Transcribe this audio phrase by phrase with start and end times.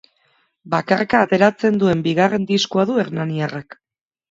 [0.73, 3.81] Bakarka ateratzen duen bigarren diskoa du hernaniarrak.